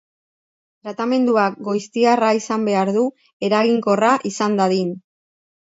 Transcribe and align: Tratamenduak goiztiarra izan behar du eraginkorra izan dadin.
Tratamenduak 0.87 1.59
goiztiarra 1.69 2.31
izan 2.41 2.67
behar 2.71 2.93
du 2.99 3.07
eraginkorra 3.51 4.15
izan 4.33 4.63
dadin. 4.65 4.95